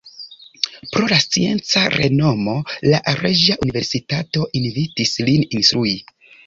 [0.95, 2.57] Pro la scienca renomo
[2.89, 5.99] la Reĝa Universitato invitis lin instrui.